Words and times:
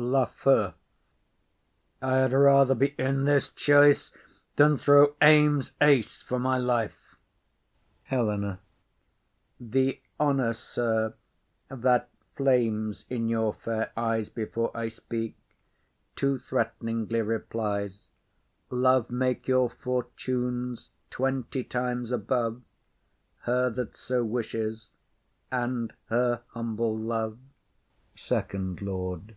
LAFEW. 0.00 0.74
I 2.00 2.16
had 2.18 2.32
rather 2.32 2.76
be 2.76 2.94
in 2.96 3.24
this 3.24 3.50
choice 3.50 4.12
than 4.54 4.76
throw 4.76 5.16
ames 5.20 5.72
ace 5.80 6.22
for 6.22 6.38
my 6.38 6.56
life. 6.56 7.16
HELENA. 8.04 8.60
[To 8.60 8.60
second 8.60 8.60
Lord.] 9.66 9.70
The 9.74 10.00
honour, 10.20 10.52
sir, 10.52 11.14
that 11.68 12.08
flames 12.36 13.06
in 13.10 13.28
your 13.28 13.52
fair 13.52 13.90
eyes, 13.96 14.28
Before 14.28 14.70
I 14.72 14.86
speak, 14.86 15.36
too 16.14 16.36
threat'ningly 16.38 17.20
replies. 17.26 18.06
Love 18.70 19.10
make 19.10 19.48
your 19.48 19.68
fortunes 19.68 20.92
twenty 21.10 21.64
times 21.64 22.12
above 22.12 22.62
Her 23.40 23.68
that 23.70 23.96
so 23.96 24.22
wishes, 24.24 24.92
and 25.50 25.92
her 26.06 26.42
humble 26.50 26.96
love! 26.96 27.36
SECOND 28.14 28.80
LORD. 28.80 29.34